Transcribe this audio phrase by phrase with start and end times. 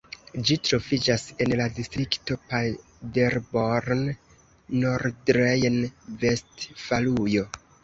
[0.47, 4.03] Ĝi troviĝas en la distrikto Paderborn,
[4.87, 7.49] Nordrejn-Vestfalujo.